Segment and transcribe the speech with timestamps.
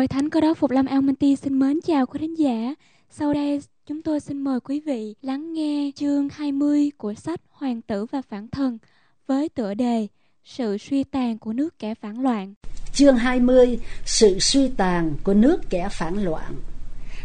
[0.00, 2.74] Hội Thánh Cơ đốc Phục Lâm An Minh Ti xin mến chào quý thính giả.
[3.10, 7.82] Sau đây, chúng tôi xin mời quý vị lắng nghe chương 20 của sách Hoàng
[7.82, 8.78] tử và phản thần
[9.26, 10.06] với tựa đề
[10.44, 12.54] Sự suy tàn của nước kẻ phản loạn.
[12.92, 16.54] Chương 20 Sự suy tàn của nước kẻ phản loạn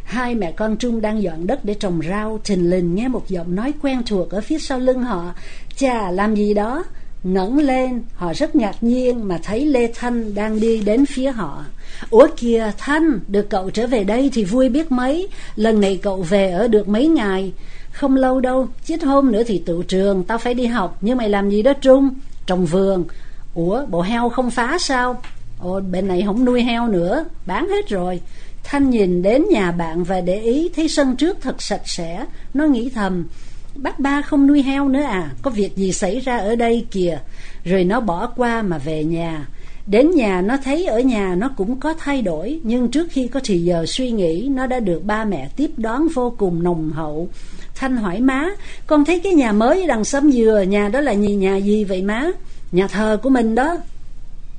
[0.04, 3.56] Hai mẹ con Trung đang dọn đất để trồng rau, trình lình nghe một giọng
[3.56, 5.34] nói quen thuộc ở phía sau lưng họ
[5.76, 6.84] Chà, làm gì đó
[7.26, 11.66] ngẩng lên, họ rất ngạc nhiên mà thấy lê thanh đang đi đến phía họ.
[12.10, 15.28] Ủa kìa thanh, được cậu trở về đây thì vui biết mấy.
[15.56, 17.54] Lần này cậu về ở được mấy ngày?
[17.92, 21.30] Không lâu đâu, chết hôm nữa thì tự trường, tao phải đi học nhưng mày
[21.30, 22.10] làm gì đó trung?
[22.46, 23.06] Trồng vườn.
[23.56, 25.22] Ủa, bộ heo không phá sao?
[25.60, 28.22] Ồ, bên này không nuôi heo nữa, bán hết rồi.
[28.64, 32.26] Thanh nhìn đến nhà bạn và để ý, thấy sân trước thật sạch sẽ.
[32.54, 33.28] Nó nghĩ thầm
[33.76, 35.32] Bác ba không nuôi heo nữa à?
[35.42, 37.20] Có việc gì xảy ra ở đây kìa.
[37.64, 39.48] Rồi nó bỏ qua mà về nhà.
[39.88, 43.40] Đến nhà nó thấy ở nhà nó cũng có thay đổi, Nhưng trước khi có
[43.44, 47.30] thì giờ suy nghĩ, Nó đã được ba mẹ tiếp đón vô cùng nồng hậu.
[47.76, 48.50] Thanh hỏi, má,
[48.88, 52.02] Con thấy cái nhà mới đằng xóm dừa, Nhà đó là gì, nhà gì vậy,
[52.02, 52.28] má?
[52.72, 53.78] Nhà thờ của mình đó.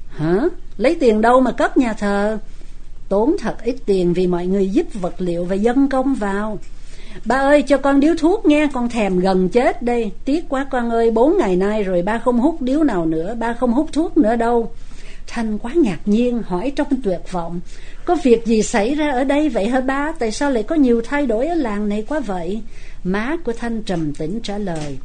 [0.09, 0.43] Hả?
[0.77, 2.39] Lấy tiền đâu mà cấp nhà thờ?
[3.09, 6.59] Tốn thật ít tiền vì mọi người giúp vật liệu và dân công vào.
[7.25, 10.11] Ba ơi cho con điếu thuốc nghe Con thèm gần chết đây.
[10.25, 13.53] Tiếc quá con ơi bốn ngày nay rồi ba không hút điếu nào nữa Ba
[13.53, 14.70] không hút thuốc nữa đâu.
[15.27, 17.61] Thanh quá ngạc nhiên hỏi trong tuyệt vọng
[18.05, 20.12] Có việc gì xảy ra ở đây vậy hả ba?
[20.19, 22.62] Tại sao lại có nhiều thay đổi ở làng này quá vậy?
[23.05, 24.97] Má của Thanh trầm tĩnh trả lời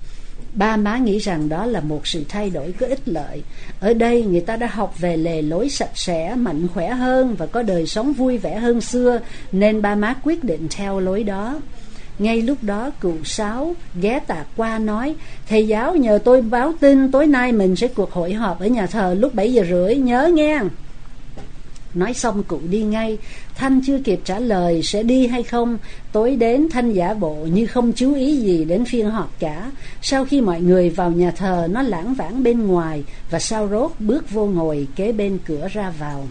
[0.53, 3.43] Ba má nghĩ rằng đó là một sự thay đổi có ích lợi.
[3.79, 7.45] Ở đây người ta đã học về lề lối sạch sẽ, mạnh khỏe hơn Và
[7.45, 9.19] có đời sống vui vẻ hơn xưa
[9.51, 11.59] Nên ba má quyết định theo lối đó
[12.21, 15.15] ngay lúc đó cụ sáu, ghé tạc qua nói,
[15.49, 18.87] Thầy giáo, nhờ tôi báo tin tối nay mình sẽ cuộc hội họp ở nhà
[18.87, 20.59] thờ lúc 7 giờ rưỡi, nhớ nghe.
[21.93, 23.17] Nói xong cụ đi ngay,
[23.55, 25.77] Thanh chưa kịp trả lời sẽ đi hay không?
[26.11, 29.71] Tối đến Thanh giả bộ như không chú ý gì đến phiên họp cả.
[30.01, 33.91] Sau khi mọi người vào nhà thờ, Nó lãng vãng bên ngoài Và sau rốt
[33.99, 36.27] bước vô ngồi kế bên cửa ra vào.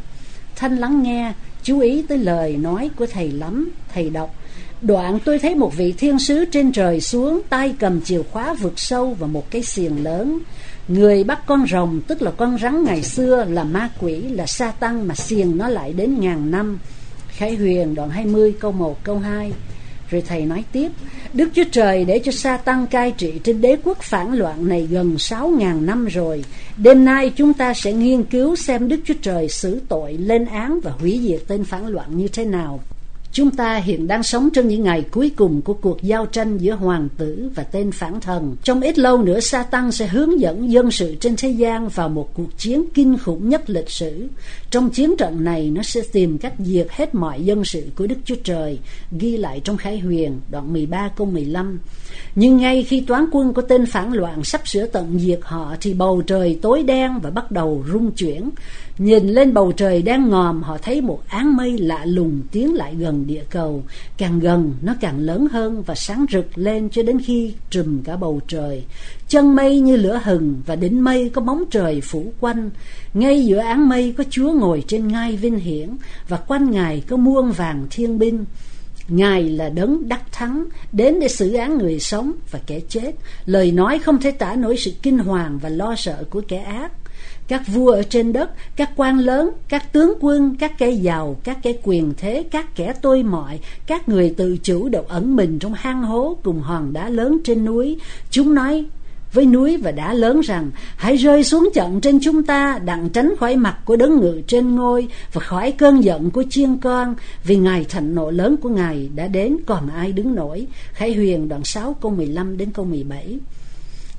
[0.57, 1.33] Thanh lắng nghe,
[1.63, 4.35] Chú ý tới lời nói của thầy lắm, Thầy đọc
[4.83, 8.79] Đoạn tôi thấy một vị thiên sứ trên trời xuống Tay cầm chìa khóa vượt
[8.79, 10.39] sâu và một cái xiềng lớn.
[10.89, 14.71] Người bắt con rồng tức là con rắn ngày xưa Là ma quỷ, là sa
[14.71, 16.79] tăng Mà xiềng nó lại đến ngàn năm.
[17.29, 19.53] Khải Huyền đoạn 20 câu 1 câu 2
[20.11, 20.91] Rồi thầy nói tiếp
[21.33, 24.89] Đức Chúa Trời để cho sa tăng cai trị Trên đế quốc phản loạn này
[24.91, 26.45] gần sáu ngàn năm rồi.
[26.77, 30.81] Đêm nay chúng ta sẽ nghiên cứu xem Đức Chúa Trời xử tội Lên án
[30.83, 32.81] và hủy diệt tên phản loạn như thế nào.
[33.33, 36.75] Chúng ta hiện đang sống trong những ngày cuối cùng của cuộc giao tranh giữa
[36.75, 38.57] hoàng tử và tên phản thần.
[38.65, 42.35] Trong ít lâu nữa, Satan sẽ hướng dẫn dân sự trên thế gian vào một
[42.35, 44.29] cuộc chiến kinh khủng nhất lịch sử.
[44.71, 48.19] Trong chiến trận này, nó sẽ tìm cách diệt hết mọi dân sự của Đức
[48.25, 48.79] Chúa Trời,
[49.19, 51.81] ghi lại trong Khải Huyền, đoạn 13 câu 15.
[52.35, 55.95] Nhưng ngay khi toán quân của tên phản loạn sắp sửa tận diệt họ, thì
[55.95, 58.51] bầu trời tối đen và bắt đầu rung chuyển.
[58.99, 62.95] Nhìn lên bầu trời đang ngòm Họ thấy một áng mây lạ lùng tiến lại
[62.95, 63.85] gần địa cầu,
[64.17, 68.17] Càng gần nó càng lớn hơn Và sáng rực lên cho đến khi trùm cả
[68.17, 68.85] bầu trời.
[69.29, 72.71] Chân mây như lửa hừng Và đỉnh mây có bóng trời phủ quanh.
[73.15, 75.89] Ngay giữa áng mây có Chúa ngồi trên ngai vinh hiển
[76.29, 78.45] Và quanh Ngài có muôn vàng thiên binh.
[79.09, 83.13] Ngài là đấng đắc thắng, Đến để xử án người sống và kẻ chết.
[83.47, 86.93] Lời nói không thể tả nổi sự kinh hoàng và lo sợ của kẻ ác
[87.51, 91.59] các vua ở trên đất, các quan lớn, các tướng quân, các cây giàu, các
[91.63, 95.75] cái quyền thế, các kẻ tôi mọi, các người tự chủ đều ẩn mình trong
[95.75, 97.99] hang hố cùng hòn đá lớn trên núi.
[98.31, 98.85] Chúng nói
[99.33, 103.35] với núi và đá lớn rằng hãy rơi xuống trận trên chúng ta đặng tránh
[103.41, 107.57] khỏi mặt của đấng ngự trên ngôi và khỏi cơn giận của chiên con vì
[107.57, 111.65] ngày thạnh nộ lớn của ngài đã đến còn ai đứng nổi khải huyền đoạn
[111.65, 113.39] 6 câu 15 đến câu 17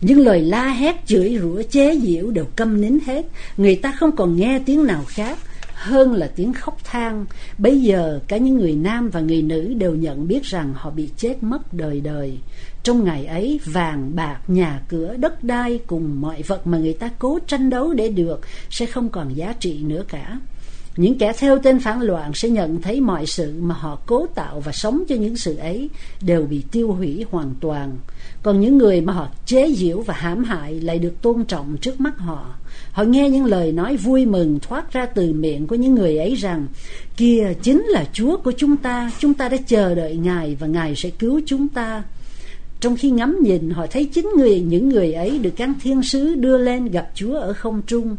[0.01, 3.25] những lời la hét, chửi rủa, chế giễu đều câm nín hết.
[3.57, 5.37] Người ta không còn nghe tiếng nào khác,
[5.73, 7.25] hơn là tiếng khóc than.
[7.57, 11.09] Bây giờ, cả những người nam và người nữ đều nhận biết rằng họ bị
[11.17, 12.37] chết mất đời đời.
[12.83, 17.09] Trong ngày ấy, vàng, bạc, nhà cửa, đất đai cùng mọi vật mà người ta
[17.19, 20.39] cố tranh đấu để được sẽ không còn giá trị nữa cả
[20.97, 24.59] những kẻ theo tên phản loạn sẽ nhận thấy mọi sự mà họ cố tạo
[24.59, 25.89] và sống cho những sự ấy
[26.21, 27.97] đều bị tiêu hủy hoàn toàn.
[28.43, 32.01] Còn những người mà họ chế giễu và hãm hại lại được tôn trọng trước
[32.01, 32.55] mắt họ.
[32.91, 36.35] Họ nghe những lời nói vui mừng thoát ra từ miệng của những người ấy
[36.35, 36.67] rằng
[37.17, 39.11] kia chính là chúa của chúng ta.
[39.19, 42.03] Chúng ta đã chờ đợi ngài và ngài sẽ cứu chúng ta.
[42.79, 46.35] Trong khi ngắm nhìn, họ thấy chính người, những người ấy được các thiên sứ
[46.35, 48.17] đưa lên gặp chúa ở không trung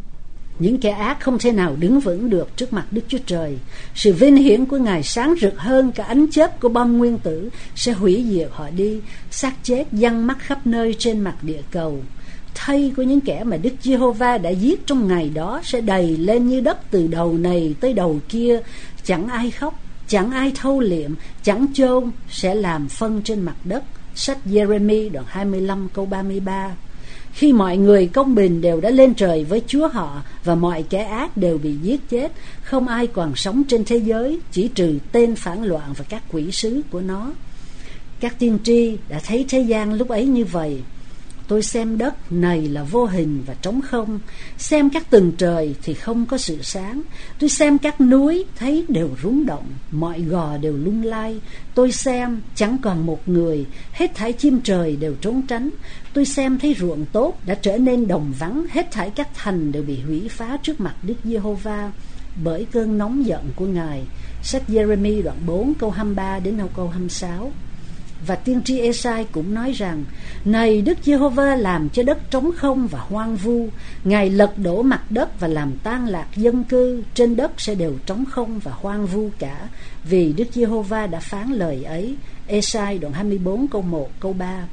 [0.62, 3.58] những kẻ ác không thể nào đứng vững được trước mặt Đức Chúa Trời.
[3.94, 7.48] Sự vinh hiển của Ngài sáng rực hơn cả ánh chớp của bom nguyên tử
[7.74, 9.00] sẽ hủy diệt họ đi,
[9.30, 12.02] xác chết văng mắt khắp nơi trên mặt địa cầu.
[12.54, 16.48] Thây của những kẻ mà Đức Giê-hô-va đã giết trong ngày đó sẽ đầy lên
[16.48, 18.60] như đất từ đầu này tới đầu kia,
[19.04, 23.82] chẳng ai khóc, chẳng ai thâu liệm, chẳng chôn sẽ làm phân trên mặt đất.
[24.14, 26.70] Sách Jeremy đoạn 25 câu 33
[27.32, 31.02] khi mọi người công bình đều đã lên trời với Chúa họ và mọi kẻ
[31.04, 32.32] ác đều bị giết chết,
[32.62, 36.50] không ai còn sống trên thế giới chỉ trừ tên phản loạn và các quỷ
[36.50, 37.32] sứ của nó.
[38.20, 40.82] Các tiên tri đã thấy thế gian lúc ấy như vậy.
[41.52, 44.20] Tôi xem đất này là vô hình và trống không,
[44.58, 47.02] xem các tầng trời thì không có sự sáng.
[47.38, 51.40] Tôi xem các núi thấy đều rúng động, mọi gò đều lung lay.
[51.74, 55.70] Tôi xem chẳng còn một người, hết thảy chim trời đều trốn tránh.
[56.14, 59.82] Tôi xem thấy ruộng tốt đã trở nên đồng vắng, hết thảy các thành đều
[59.82, 61.92] bị hủy phá trước mặt Đức Giê-hô-va
[62.44, 64.02] bởi cơn nóng giận của Ngài.
[64.42, 67.52] Sách Jeremy đoạn 4 câu 23 đến câu 26.
[68.26, 70.04] Và tiên tri Esai cũng nói rằng,
[70.44, 73.68] Này Đức Giê-hô-va làm cho đất trống không và hoang vu.
[74.04, 77.02] Ngài lật đổ mặt đất và làm tan lạc dân cư.
[77.14, 79.68] Trên đất sẽ đều trống không và hoang vu cả.
[80.04, 82.16] Vì Đức Giê-hô-va đã phán lời ấy.
[82.46, 84.66] Esai đoạn 24 câu 1 câu 3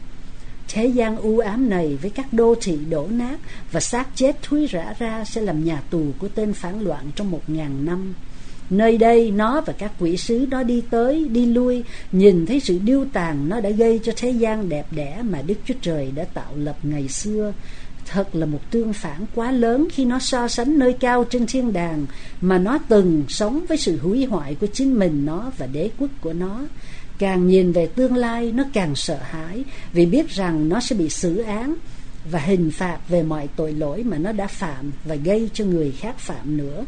[0.68, 3.40] Thế gian u ám này với các đô thị đổ nát
[3.72, 7.32] Và xác chết thúi rã ra sẽ làm nhà tù của tên phản loạn trong
[7.32, 8.14] một ngàn năm.
[8.70, 12.80] Nơi đây nó và các quỷ sứ đó đi tới, đi lui, nhìn thấy sự
[12.84, 16.24] điêu tàn nó đã gây cho thế gian đẹp đẽ mà Đức Chúa Trời đã
[16.24, 17.54] tạo lập ngày xưa.
[18.06, 21.74] Thật là một tương phản quá lớn khi nó so sánh nơi cao trên thiên
[21.74, 22.06] đàng
[22.42, 26.10] mà nó từng sống với sự hủy hoại của chính mình nó và đế quốc
[26.22, 26.62] của nó.
[27.18, 29.64] Càng nhìn về tương lai nó càng sợ hãi
[29.94, 31.76] vì biết rằng nó sẽ bị xử án
[32.32, 35.92] và hình phạt về mọi tội lỗi mà nó đã phạm và gây cho người
[35.92, 36.86] khác phạm nữa.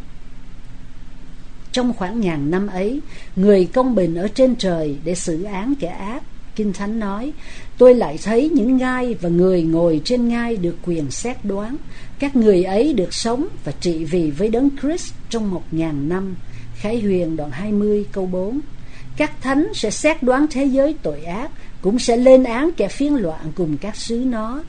[1.72, 3.02] Trong khoảng ngàn năm ấy,
[3.36, 6.24] người công bình ở trên trời để xử án kẻ ác.
[6.56, 7.34] Kinh Thánh nói,
[7.78, 11.78] tôi lại thấy những ngai và người ngồi trên ngai được quyền xét đoán.
[12.20, 16.36] Các người ấy được sống và trị vì với đấng Christ trong một ngàn năm.
[16.76, 18.60] Khải Huyền đoạn 20 câu 4
[19.18, 21.52] Các thánh sẽ xét đoán thế giới tội ác,
[21.82, 24.64] cũng sẽ lên án kẻ phiên loạn cùng các sứ nó.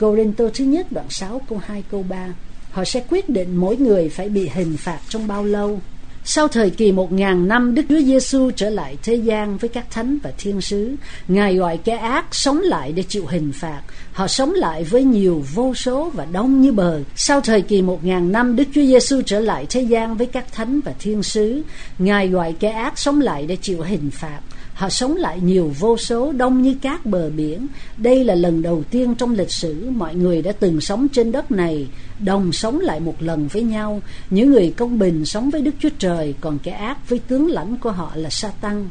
[0.00, 2.28] Corinto thứ nhất đoạn 6 câu 2 câu 3
[2.70, 5.80] Họ sẽ quyết định mỗi người phải bị hình phạt trong bao lâu.
[6.28, 9.90] Sau thời kỳ một ngàn năm, Đức Chúa Giêsu trở lại thế gian với các
[9.90, 10.96] thánh và thiên sứ.
[11.28, 13.80] Ngài gọi kẻ ác sống lại để chịu hình phạt.
[14.12, 17.00] Họ sống lại với nhiều vô số và đông như bờ.
[17.16, 20.52] Sau thời kỳ một ngàn năm, Đức Chúa Giêsu trở lại thế gian với các
[20.52, 21.62] thánh và thiên sứ.
[21.98, 24.40] Ngài gọi kẻ ác sống lại để chịu hình phạt.
[24.76, 27.66] Họ sống lại nhiều vô số đông như cát bờ biển.
[27.96, 31.50] Đây là lần đầu tiên trong lịch sử mọi người đã từng sống trên đất
[31.50, 31.86] này
[32.18, 34.02] đồng sống lại một lần với nhau.
[34.30, 37.76] Những người công bình sống với Đức Chúa Trời, còn kẻ ác với tướng lãnh
[37.76, 38.88] của họ là Satan.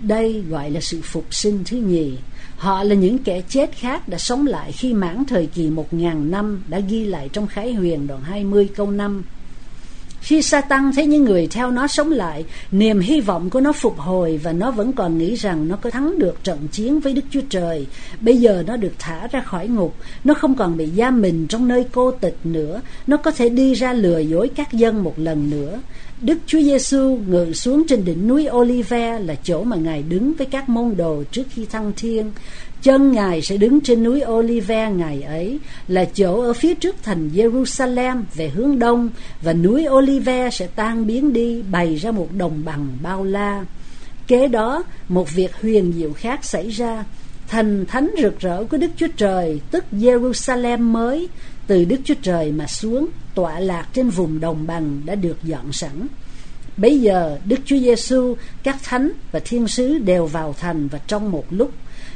[0.00, 2.12] Đây gọi là sự phục sinh thứ nhì.
[2.56, 6.30] Họ là những kẻ chết khác đã sống lại khi mãn thời kỳ một ngàn
[6.30, 9.22] năm đã ghi lại trong Khải Huyền đoạn 20 câu 5.
[10.24, 13.98] Khi Satan thấy những người theo nó sống lại, niềm hy vọng của nó phục
[13.98, 17.22] hồi và nó vẫn còn nghĩ rằng nó có thắng được trận chiến với Đức
[17.30, 17.86] Chúa Trời.
[18.20, 19.94] Bây giờ nó được thả ra khỏi ngục,
[20.24, 23.74] nó không còn bị giam mình trong nơi cô tịch nữa, nó có thể đi
[23.74, 25.80] ra lừa dối các dân một lần nữa.
[26.20, 30.46] Đức Chúa Giêsu ngự xuống trên đỉnh núi Olive là chỗ mà Ngài đứng với
[30.46, 32.30] các môn đồ trước khi thăng thiên.
[32.84, 37.30] Chân Ngài sẽ đứng trên núi Olive ngày ấy là chỗ ở phía trước thành
[37.34, 39.10] Jerusalem về hướng đông
[39.42, 43.64] và núi Olive sẽ tan biến đi bày ra một đồng bằng bao la.
[44.26, 47.04] Kế đó, một việc huyền diệu khác xảy ra.
[47.48, 51.28] Thành thánh rực rỡ của Đức Chúa Trời, tức Jerusalem mới,
[51.66, 55.72] từ Đức Chúa Trời mà xuống, tọa lạc trên vùng đồng bằng đã được dọn
[55.72, 56.06] sẵn.
[56.76, 61.30] Bây giờ, Đức Chúa Giêsu, các thánh và thiên sứ đều vào thành và trong
[61.30, 61.70] một lúc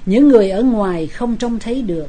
[0.08, 2.08] những người ở ngoài không trông thấy được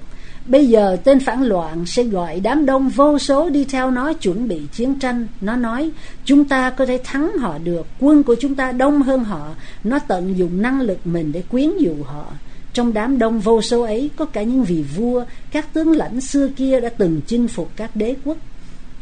[0.50, 4.48] Bây giờ tên phản loạn sẽ gọi đám đông vô số đi theo nó chuẩn
[4.48, 5.28] bị chiến tranh.
[5.42, 5.90] Nó nói,
[6.26, 9.56] chúng ta có thể thắng họ được, quân của chúng ta đông hơn họ.
[9.84, 12.26] Nó tận dụng năng lực mình để quyến dụ họ.
[12.74, 16.48] Trong đám đông vô số ấy có cả những vị vua, các tướng lãnh xưa
[16.48, 18.38] kia đã từng chinh phục các đế quốc.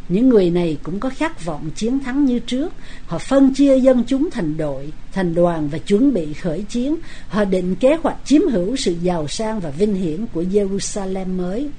[0.09, 2.73] Những người này cũng có khát vọng chiến thắng như trước.
[3.05, 6.95] Họ phân chia dân chúng thành đội, thành đoàn và chuẩn bị khởi chiến.
[7.27, 11.69] Họ định kế hoạch chiếm hữu sự giàu sang và vinh hiển của Jerusalem mới.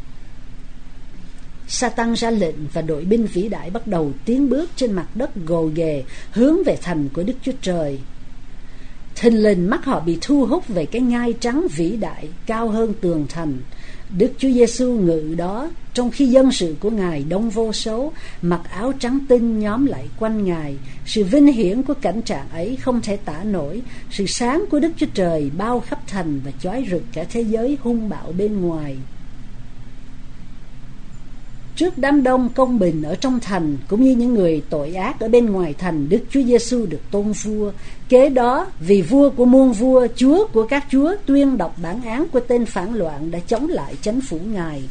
[1.69, 5.31] Satan ra lệnh và đội binh vĩ đại bắt đầu tiến bước trên mặt đất
[5.47, 7.99] gồ ghề hướng về thành của Đức Chúa Trời
[9.21, 12.95] thình lình mắt họ bị thu hút về cái ngai trắng vĩ đại cao hơn
[13.01, 13.59] tường thành.
[14.19, 18.61] Đức Chúa Giêsu ngự đó trong khi dân sự của Ngài đông vô số, mặc
[18.71, 23.01] áo trắng tinh nhóm lại quanh Ngài, sự vinh hiển của cảnh trạng ấy không
[23.01, 27.03] thể tả nổi, sự sáng của Đức Chúa Trời bao khắp thành và chói rực
[27.13, 28.97] cả thế giới hung bạo bên ngoài.
[31.79, 35.29] Trước đám đông công bình ở trong thành cũng như những người tội ác ở
[35.29, 37.73] bên ngoài thành, Đức Chúa Giêsu được tôn vua.
[38.09, 42.29] Kế đó, vì vua của muôn vua, chúa của các chúa tuyên đọc bản án
[42.29, 44.83] của tên phản loạn đã chống lại chánh phủ Ngài.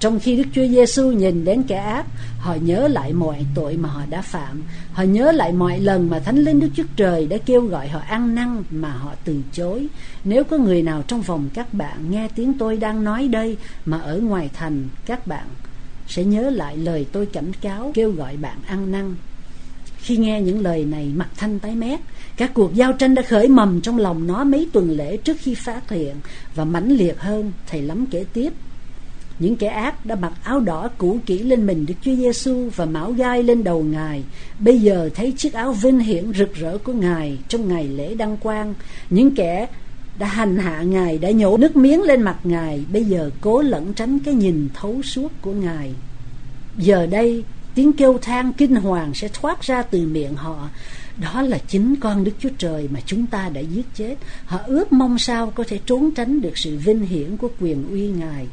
[0.00, 2.06] Trong khi Đức Chúa Giêsu nhìn đến kẻ ác,
[2.38, 4.62] họ nhớ lại mọi tội mà họ đã phạm.
[4.92, 8.00] Họ nhớ lại mọi lần mà Thánh Linh Đức Chúa Trời đã kêu gọi họ
[8.08, 9.86] ăn năn mà họ từ chối.
[10.24, 14.00] Nếu có người nào trong vòng các bạn nghe tiếng tôi đang nói đây mà
[14.00, 15.46] ở ngoài thành, các bạn
[16.12, 19.14] sẽ nhớ lại lời tôi cảnh cáo, kêu gọi bạn ăn năn
[19.98, 22.00] khi nghe những lời này, mặt thanh tái mét
[22.36, 25.54] các cuộc giao tranh đã khởi mầm trong lòng nó mấy tuần lễ trước khi
[25.54, 26.14] phát hiện
[26.54, 28.52] và mãnh liệt hơn thầy lắm kể tiếp
[29.38, 32.84] những kẻ ác đã mặc áo đỏ cũ kỹ lên mình Đức Chúa Giêsu và
[32.84, 34.22] mão gai lên đầu Ngài.
[34.58, 38.36] Bây giờ thấy chiếc áo vinh hiển rực rỡ của Ngài trong ngày lễ đăng
[38.36, 38.74] quang.
[39.10, 39.66] Những kẻ
[40.22, 43.92] đã hành hạ Ngài, đã nhổ nước miếng lên mặt Ngài, bây giờ cố lẩn
[43.92, 45.92] tránh cái nhìn thấu suốt của Ngài.
[46.76, 50.68] Giờ đây, tiếng kêu than kinh hoàng sẽ thoát ra từ miệng họ.
[51.16, 54.14] Đó là chính con Đức Chúa Trời mà chúng ta đã giết chết.
[54.44, 58.08] Họ ước mong sao có thể trốn tránh được sự vinh hiển của quyền uy
[58.08, 58.46] Ngài.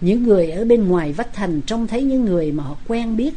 [0.00, 3.34] Những người ở bên ngoài vách thành trông thấy những người mà họ quen biết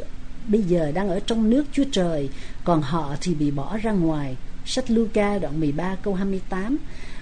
[0.48, 2.30] bây giờ đang ở trong nước Chúa Trời,
[2.64, 4.36] còn họ thì bị bỏ ra ngoài.
[4.70, 6.78] Sách Luca đoạn 13 câu 28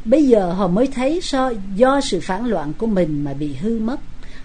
[0.06, 3.80] Bây giờ họ mới thấy so, do sự phản loạn của mình mà bị hư
[3.80, 4.00] mất.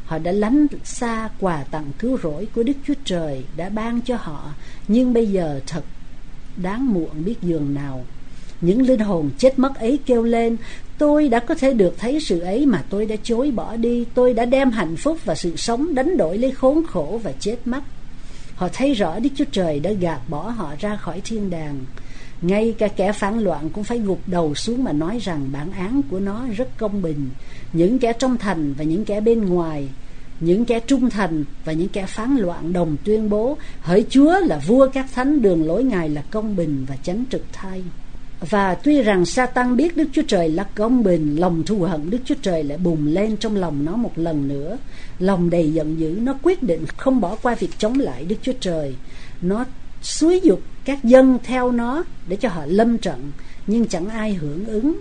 [0.05, 4.17] Họ đã lánh xa quà tặng cứu rỗi của Đức Chúa Trời đã ban cho
[4.17, 4.51] họ,
[4.89, 5.85] nhưng bây giờ thật
[6.57, 8.05] đáng muộn biết giường nào.
[8.61, 10.57] Những linh hồn chết mất ấy kêu lên,
[10.99, 14.35] tôi đã có thể được thấy sự ấy mà tôi đã chối bỏ đi, tôi
[14.35, 17.83] đã đem hạnh phúc và sự sống đánh đổi lấy khốn khổ và chết mất.
[18.57, 21.81] Họ thấy rõ Đức Chúa Trời đã gạt bỏ họ ra khỏi thiên đàng
[22.43, 26.03] ngay cả kẻ phản loạn cũng phải gục đầu xuống mà nói rằng bản án
[26.11, 27.31] của nó rất công bình
[27.73, 29.89] những kẻ trong thành và những kẻ bên ngoài
[30.41, 34.61] những kẻ trung thành và những kẻ phán loạn đồng tuyên bố hỡi chúa là
[34.67, 37.83] vua các thánh đường lối ngài là công bình và chánh trực thay
[38.51, 42.19] và tuy rằng Satan biết Đức Chúa Trời là công bình, lòng thù hận Đức
[42.25, 44.79] Chúa Trời lại bùng lên trong lòng nó một lần nữa.
[45.19, 48.53] Lòng đầy giận dữ, nó quyết định không bỏ qua việc chống lại Đức Chúa
[48.61, 48.95] Trời.
[49.43, 49.65] Nó
[50.03, 53.33] xúi dục các dân theo nó để cho họ lâm trận,
[53.67, 54.97] nhưng chẳng ai hưởng ứng.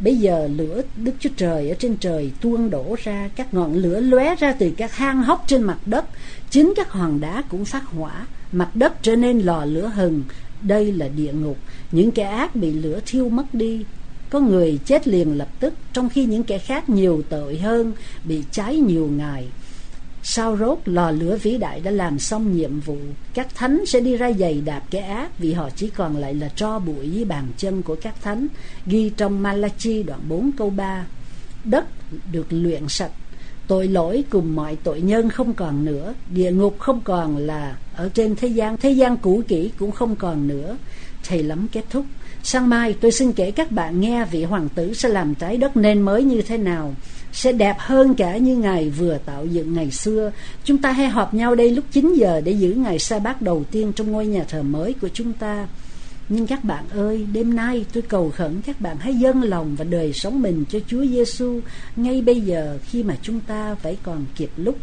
[0.00, 4.00] Bây giờ lửa đức chúa trời ở trên trời tuôn đổ ra, các ngọn lửa
[4.00, 6.04] lóe ra từ các hang hốc trên mặt đất.
[6.50, 10.22] Chính các hòn đá cũng phát hỏa, mặt đất trở nên lò lửa hừng.
[10.62, 11.58] Đây là địa ngục.
[11.92, 13.84] Những kẻ ác bị lửa thiêu mất đi.
[14.30, 17.92] Có người chết liền lập tức, trong khi những kẻ khác nhiều tội hơn,
[18.24, 19.48] bị cháy nhiều ngày.
[20.22, 22.96] Sao rốt lò lửa vĩ đại đã làm xong nhiệm vụ,
[23.34, 26.48] Các thánh sẽ đi ra giày đạp cái ác Vì họ chỉ còn lại là
[26.48, 28.46] tro bụi dưới bàn chân của các thánh,
[28.86, 31.06] Ghi trong Malachi đoạn 4 câu 3
[31.64, 31.84] Đất
[32.32, 33.10] được luyện sạch,
[33.66, 38.08] Tội lỗi cùng mọi tội nhân không còn nữa, Địa ngục không còn là ở
[38.14, 40.76] trên thế gian Thế gian cũ kỹ cũng không còn nữa.
[41.28, 42.04] Thầy lắm kết thúc,
[42.42, 45.76] Sáng mai tôi xin kể các bạn nghe vị hoàng tử sẽ làm trái đất
[45.76, 46.94] nên mới như thế nào
[47.38, 50.32] sẽ đẹp hơn cả như Ngài vừa tạo dựng ngày xưa.
[50.64, 53.64] Chúng ta hay họp nhau đây lúc 9 giờ để giữ ngày sa bát đầu
[53.70, 55.66] tiên trong ngôi nhà thờ mới của chúng ta.
[56.28, 59.84] Nhưng các bạn ơi, đêm nay tôi cầu khẩn các bạn hãy dâng lòng và
[59.84, 61.60] đời sống mình cho Chúa Giêsu
[61.96, 64.78] ngay bây giờ khi mà chúng ta vẫn còn kịp lúc.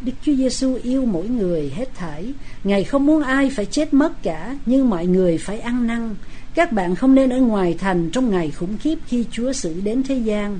[0.00, 2.32] Đức Chúa Giêsu yêu mỗi người hết thảy.
[2.64, 6.14] Ngài không muốn ai phải chết mất cả, nhưng mọi người phải ăn năn.
[6.54, 10.02] Các bạn không nên ở ngoài thành trong ngày khủng khiếp khi Chúa xử đến
[10.02, 10.58] thế gian.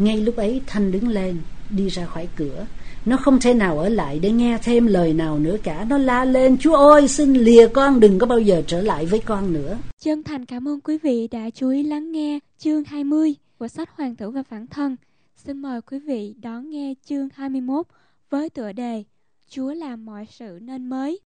[0.00, 1.36] Ngay lúc ấy Thanh đứng lên,
[1.70, 2.66] Đi ra khỏi cửa.
[3.06, 5.86] Nó không thể nào ở lại để nghe thêm lời nào nữa cả.
[5.88, 9.20] Nó la lên, Chúa ơi, xin lìa con, đừng có bao giờ trở lại với
[9.20, 9.78] con nữa.
[10.00, 13.90] Chân thành cảm ơn quý vị đã chú ý lắng nghe chương 20 của sách
[13.96, 14.96] Hoàng tử và Phản thân
[15.44, 17.86] Xin mời quý vị đón nghe chương 21
[18.30, 19.04] với tựa đề
[19.48, 21.18] Chúa làm mọi sự nên mới.